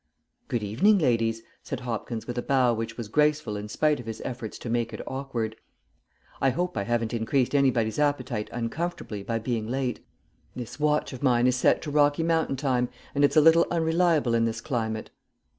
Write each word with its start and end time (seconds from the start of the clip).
"Good 0.47 0.63
evening, 0.63 0.97
ladies," 0.97 1.43
said 1.61 1.81
Hopkins 1.81 2.25
with 2.25 2.35
a 2.39 2.41
bow 2.41 2.73
which 2.73 2.97
was 2.97 3.07
graceful 3.07 3.55
in 3.55 3.67
spite 3.69 3.99
of 3.99 4.07
his 4.07 4.19
efforts 4.25 4.57
to 4.57 4.67
make 4.67 4.91
it 4.93 5.07
awkward. 5.07 5.55
"I 6.41 6.49
hope 6.49 6.75
I 6.75 6.85
haven't 6.85 7.13
increased 7.13 7.53
anybody's 7.53 7.99
appetite 7.99 8.49
uncomfortably 8.51 9.21
by 9.21 9.37
being 9.37 9.67
late. 9.67 10.03
This 10.55 10.79
watch 10.79 11.13
of 11.13 11.21
mine 11.21 11.45
is 11.45 11.55
set 11.55 11.83
to 11.83 11.91
Rocky 11.91 12.23
Mountain 12.23 12.55
time, 12.55 12.89
and 13.13 13.23
it's 13.23 13.37
a 13.37 13.41
little 13.41 13.67
unreliable 13.69 14.33
in 14.33 14.45
this 14.45 14.59
climate." 14.59 15.11